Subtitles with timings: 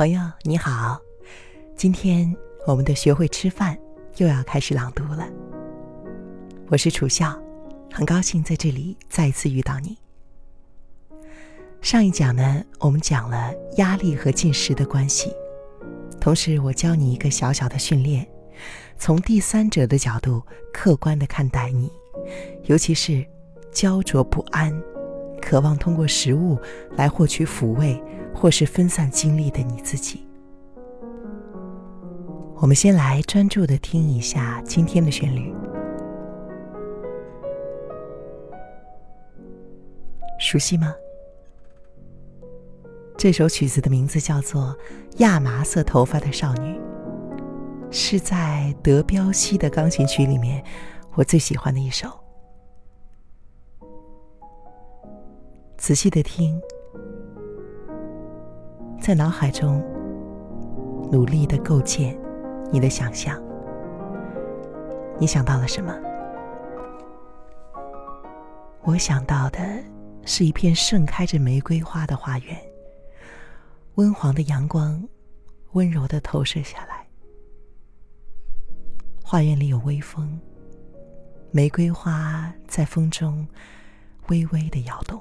[0.00, 0.98] 朋友你好，
[1.76, 2.34] 今天
[2.66, 3.78] 我们的学会吃饭
[4.16, 5.28] 又要开始朗读了。
[6.68, 7.38] 我是楚笑，
[7.92, 9.98] 很高兴在这里再次遇到你。
[11.82, 15.30] 上一讲呢，我们讲了压力和进食的关系，
[16.18, 18.26] 同时我教你一个小小的训练，
[18.96, 20.42] 从第三者的角度
[20.72, 21.92] 客观的看待你，
[22.64, 23.22] 尤其是
[23.70, 24.74] 焦灼不安、
[25.42, 26.58] 渴望通过食物
[26.96, 28.02] 来获取抚慰。
[28.40, 30.26] 或是分散精力的你自己。
[32.56, 35.54] 我们先来专注的听一下今天的旋律，
[40.38, 40.94] 熟悉吗？
[43.18, 44.74] 这首曲子的名字叫做
[45.18, 46.74] 《亚麻色头发的少女》，
[47.90, 50.64] 是在德彪西的钢琴曲里面
[51.14, 52.08] 我最喜欢的一首。
[55.76, 56.58] 仔细的听。
[59.10, 59.82] 在脑海中
[61.10, 62.16] 努力的构建
[62.70, 63.42] 你的想象，
[65.18, 65.92] 你想到了什么？
[68.82, 69.58] 我想到的
[70.24, 72.56] 是一片盛开着玫瑰花的花园，
[73.96, 75.02] 温黄的阳光
[75.72, 77.04] 温柔的投射下来，
[79.24, 80.38] 花园里有微风，
[81.50, 83.44] 玫瑰花在风中
[84.28, 85.20] 微微的摇动。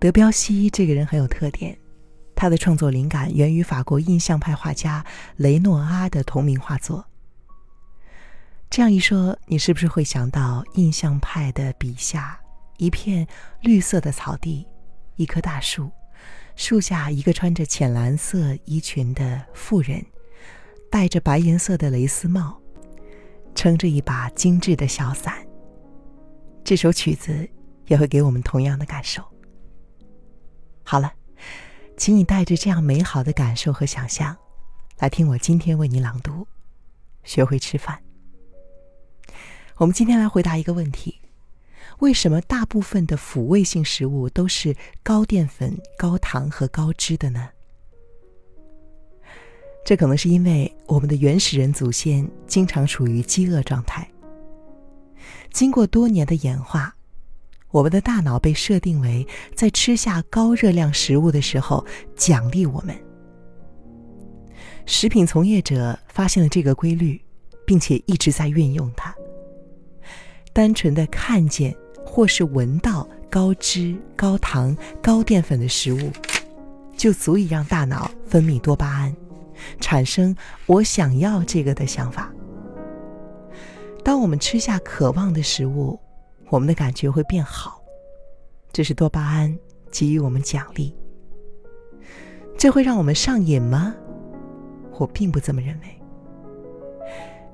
[0.00, 1.76] 德彪西这个人很有特点，
[2.34, 5.04] 他的创作灵感源于法国印象派画家
[5.36, 7.04] 雷诺阿的同名画作。
[8.70, 12.40] 这样一说，你是不是会想到印象派的笔下
[12.78, 13.26] 一片
[13.60, 14.66] 绿色的草地，
[15.16, 15.90] 一棵大树，
[16.56, 20.02] 树下一个穿着浅蓝色衣裙的妇人，
[20.90, 22.58] 戴着白颜色的蕾丝帽，
[23.54, 25.46] 撑着一把精致的小伞。
[26.64, 27.46] 这首曲子
[27.86, 29.22] 也会给我们同样的感受。
[30.90, 31.12] 好了，
[31.96, 34.36] 请你带着这样美好的感受和想象，
[34.98, 36.44] 来听我今天为你朗读。
[37.22, 38.02] 学会吃饭。
[39.76, 41.20] 我们今天来回答一个问题：
[42.00, 47.48] 为什么大部分的抚慰性食物都是高淀粉、高糖和高脂的呢？
[49.84, 54.10] 这可能是因为我们的原始人祖先经常处于饥饿状态，
[55.52, 56.96] 经过多年的演化。
[57.70, 61.84] 我们的大脑被设定为在吃下高热量食物的时候
[62.16, 62.96] 奖励我们。
[64.86, 67.20] 食品从业者发现了这个规律，
[67.64, 69.14] 并且一直在运用它。
[70.52, 76.10] 单纯的看见或是闻到高脂、高糖、高淀粉的食物，
[76.96, 79.14] 就足以让大脑分泌多巴胺，
[79.80, 80.34] 产生
[80.66, 82.32] “我想要这个”的想法。
[84.02, 85.96] 当我们吃下渴望的食物，
[86.50, 87.80] 我们的感觉会变好，
[88.72, 89.56] 这是多巴胺
[89.90, 90.94] 给予我们奖励。
[92.58, 93.94] 这会让我们上瘾吗？
[94.98, 95.86] 我并不这么认为。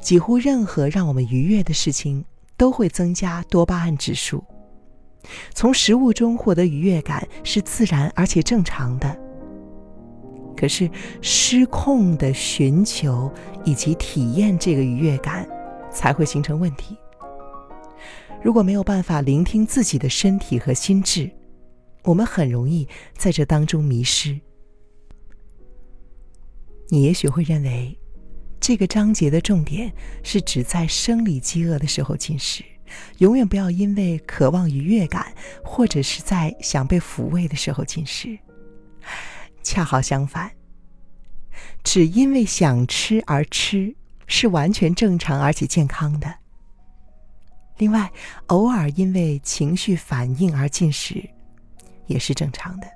[0.00, 2.24] 几乎任何让我们愉悦的事情
[2.56, 4.42] 都会增加多巴胺指数。
[5.54, 9.18] 从食物中获得愉悦感是自然而且正常的。
[10.56, 10.88] 可是
[11.20, 13.32] 失控的寻求
[13.64, 15.48] 以及体验这个愉悦感，
[15.90, 16.96] 才会形成问题。
[18.44, 21.30] 如果没有办法聆听自己的身体和心智，
[22.02, 24.38] 我们很容易在这当中迷失。
[26.90, 27.98] 你也许会认为，
[28.60, 29.90] 这个章节的重点
[30.22, 32.62] 是指在生理饥饿的时候进食，
[33.16, 35.34] 永远不要因为渴望愉悦感
[35.64, 38.38] 或者是在想被抚慰的时候进食。
[39.62, 40.52] 恰好相反，
[41.82, 46.43] 只因为想吃而吃是完全正常而且健康的。
[47.78, 48.10] 另外，
[48.46, 51.22] 偶尔因为情绪反应而进食，
[52.06, 52.86] 也是正常的。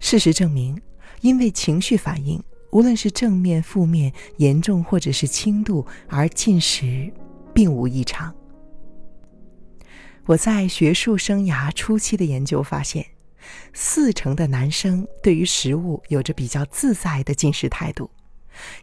[0.00, 0.80] 事实证明，
[1.20, 2.42] 因为情绪反应，
[2.72, 7.12] 无论是正面、负面、严重或者是轻度而进食，
[7.54, 8.34] 并无异常。
[10.26, 13.06] 我在学术生涯初期的研究发现，
[13.72, 18.10] 四成的男生对于食物有着比较自在的进食态度。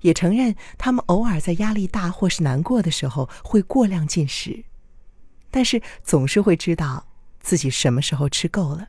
[0.01, 4.63] 也承认，他们偶尔在压力大或是难过的时候会过量进食，
[5.49, 7.07] 但是总是会知道
[7.39, 8.87] 自己什么时候吃够了，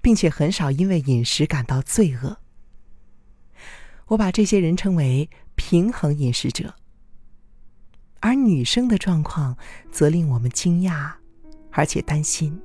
[0.00, 2.38] 并且很少因为饮食感到罪恶。
[4.08, 6.74] 我把这些人称为平衡饮食者。
[8.20, 9.56] 而女生的状况
[9.92, 11.12] 则令我们惊讶，
[11.70, 12.60] 而且担心，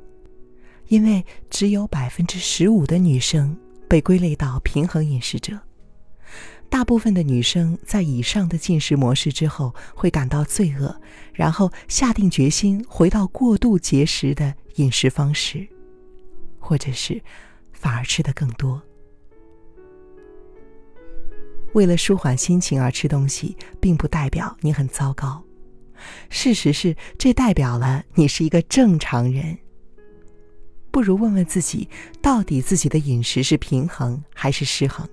[0.87, 3.55] 因为只有百分之十五的女生
[3.87, 5.59] 被归类到平衡饮食者。
[6.73, 10.99] 大部分的女生在以上的进食模式之后会感到罪恶，
[11.31, 15.67] 然后下定决心回到过度节食的饮食方式，
[16.57, 17.21] 或者是
[17.73, 18.81] 反而吃的更多。
[21.73, 25.43] 为了舒缓心情而吃东西，并不代表你很糟糕。
[26.31, 29.55] 事实是，这代表了你是一个正常人。
[30.89, 31.87] 不如问问自己，
[32.19, 35.07] 到底自己的饮食是平衡还是失衡？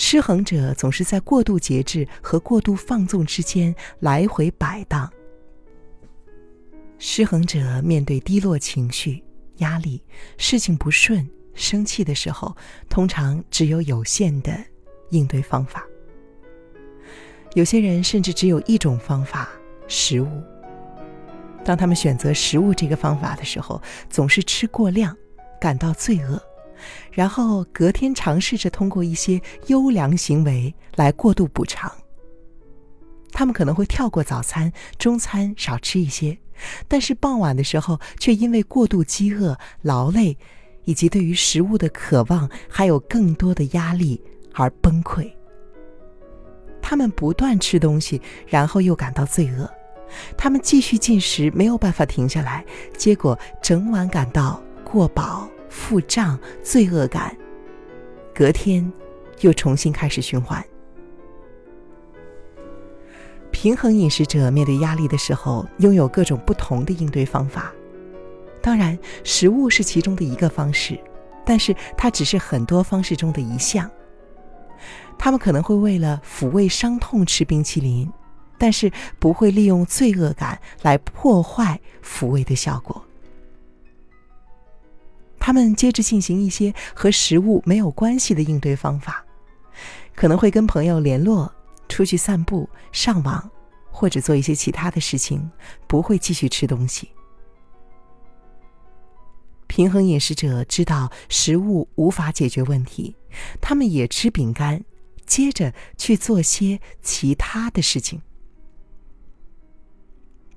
[0.00, 5.12] 失衡者总是在过度节制和过度放纵之间来回摆荡。
[6.98, 9.20] 失衡者面对低落情绪、
[9.56, 10.00] 压力、
[10.36, 12.56] 事情不顺、生气的时候，
[12.88, 14.56] 通常只有有限的
[15.10, 15.84] 应对方法。
[17.54, 19.48] 有些人甚至只有一种方法——
[19.88, 20.28] 食物。
[21.64, 25.16] 当他们选择食物这个方法的时候，总是吃过量，
[25.60, 26.40] 感到罪恶，
[27.12, 31.90] 然后隔天尝试着通过一些优良行为来过度补偿。
[33.30, 36.36] 他们可能会跳过早餐、中餐，少吃一些，
[36.88, 40.36] 但是傍晚的时候却因为过度饥饿、劳累，
[40.84, 44.20] 以及对于食物的渴望，还有更多的压力
[44.54, 45.30] 而崩溃。
[46.80, 49.70] 他们不断吃东西，然后又感到罪恶。
[50.38, 52.64] 他们继续进食，没有办法停下来，
[52.96, 57.36] 结果整晚感到过饱、腹胀、罪恶感。
[58.34, 58.92] 隔天，
[59.40, 60.64] 又重新开始循环。
[63.50, 67.72] 平衡饮食者面对压力的时候，拥有各种不同的应对方法。
[68.60, 70.98] 当然，食物是其中的一个方式，
[71.44, 73.90] 但是它只是很多方式中的一项。
[75.18, 78.08] 他们可能会为了抚慰伤痛吃冰淇淋，
[78.58, 83.02] 但是不会利用罪恶感来破坏抚慰的效果。
[85.48, 89.24] 他们接着进行一些和食物没有关系的应对方法，
[90.14, 91.50] 可能会跟朋友联络、
[91.88, 93.50] 出去散步、上网，
[93.90, 95.50] 或者做一些其他的事情，
[95.86, 97.08] 不会继续吃东西。
[99.68, 103.16] 平衡饮食者知道食物无法解决问题，
[103.58, 104.84] 他们也吃饼干。
[105.24, 108.20] 接着去做些其他的事情。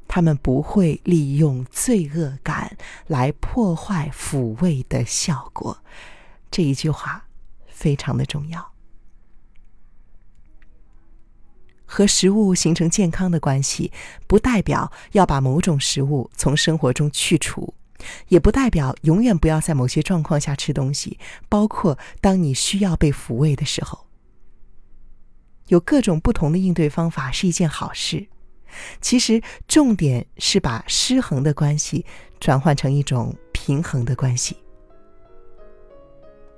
[0.05, 2.60] 他们不会利用罪恶感
[3.07, 5.83] 来破坏抚慰的效果。
[6.50, 7.27] 这一句话
[7.68, 8.71] 非常的重要。
[11.86, 13.92] 和食物形成健康的关系，
[14.25, 17.74] 不代表要把某种食物从生活中去除，
[18.30, 21.19] 也不代表永远不要在某些状况下吃东西，
[21.50, 24.07] 包括当你需要被抚慰的时候。
[25.68, 28.27] 有各种不同的应对方法是一件好事，
[29.01, 32.06] 其实重点是把失衡的关系
[32.39, 34.57] 转换成一种平衡的关系。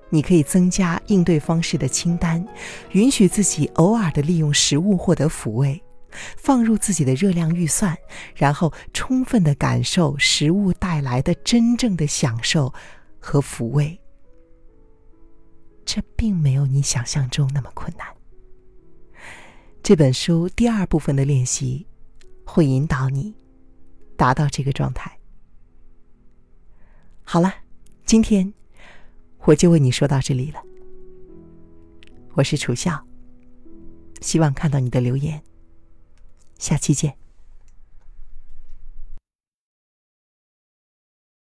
[0.10, 2.46] 你可以增加应对方式的清单，
[2.92, 5.82] 允许自己偶尔的利用食物获得抚慰，
[6.38, 7.98] 放入自己的热量预算，
[8.36, 12.72] 然后充分的感受食物带来的真正的享受
[13.20, 14.00] 和抚慰。
[15.84, 18.08] 这并没有你想象中那么困难。
[19.82, 21.88] 这本书第二部分的练习，
[22.46, 23.34] 会引导你
[24.16, 25.18] 达到这个状态。
[27.24, 27.54] 好了，
[28.06, 28.54] 今天
[29.40, 30.62] 我就为你说到这里了。
[32.34, 33.06] 我是楚笑，
[34.22, 35.42] 希望看到你的留言。
[36.58, 37.23] 下期见。